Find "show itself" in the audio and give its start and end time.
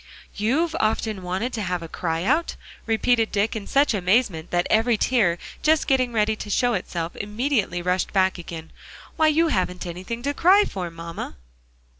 6.49-7.15